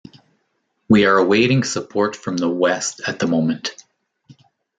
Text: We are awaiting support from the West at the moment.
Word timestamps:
We 0.89 1.05
are 1.05 1.15
awaiting 1.15 1.63
support 1.63 2.15
from 2.15 2.35
the 2.37 2.49
West 2.49 3.01
at 3.05 3.19
the 3.19 3.27
moment. 3.27 3.83